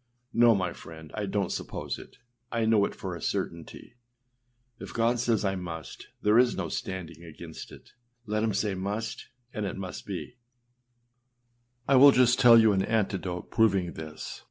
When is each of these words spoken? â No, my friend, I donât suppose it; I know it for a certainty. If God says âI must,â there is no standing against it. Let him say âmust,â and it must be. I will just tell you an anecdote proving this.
â 0.00 0.02
No, 0.38 0.54
my 0.54 0.72
friend, 0.72 1.10
I 1.12 1.26
donât 1.26 1.50
suppose 1.50 1.98
it; 1.98 2.16
I 2.50 2.64
know 2.64 2.86
it 2.86 2.94
for 2.94 3.14
a 3.14 3.20
certainty. 3.20 3.96
If 4.78 4.94
God 4.94 5.20
says 5.20 5.44
âI 5.44 5.60
must,â 5.60 6.06
there 6.22 6.38
is 6.38 6.56
no 6.56 6.70
standing 6.70 7.22
against 7.22 7.70
it. 7.70 7.92
Let 8.24 8.42
him 8.42 8.54
say 8.54 8.72
âmust,â 8.74 9.24
and 9.52 9.66
it 9.66 9.76
must 9.76 10.06
be. 10.06 10.38
I 11.86 11.96
will 11.96 12.12
just 12.12 12.40
tell 12.40 12.58
you 12.58 12.72
an 12.72 12.80
anecdote 12.82 13.50
proving 13.50 13.92
this. 13.92 14.42